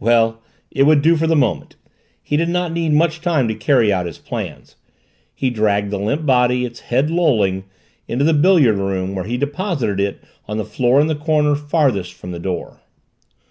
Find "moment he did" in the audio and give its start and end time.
1.34-2.50